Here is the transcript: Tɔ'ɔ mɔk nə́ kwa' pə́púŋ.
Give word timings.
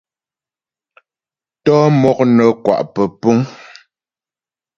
Tɔ'ɔ 1.63 1.85
mɔk 2.01 2.17
nə́ 2.35 2.49
kwa' 2.63 2.87
pə́púŋ. 2.93 3.37